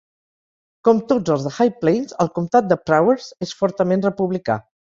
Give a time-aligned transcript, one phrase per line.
[0.89, 4.61] Com tots els de High Plains, el comtat de Prowers és fortament republicà.